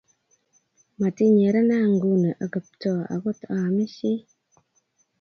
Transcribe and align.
matinyerena 1.01 1.77
nguni 1.91 2.29
ako 2.43 2.57
Kiptooo 2.65 3.03
akot 3.13 3.39
aamisie 3.55 4.15